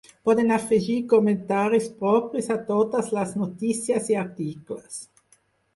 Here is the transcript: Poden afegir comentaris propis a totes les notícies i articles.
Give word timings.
Poden 0.27 0.53
afegir 0.55 0.95
comentaris 1.11 1.85
propis 2.01 2.49
a 2.57 2.59
totes 2.73 3.13
les 3.19 3.39
notícies 3.45 4.13
i 4.15 4.21
articles. 4.27 5.01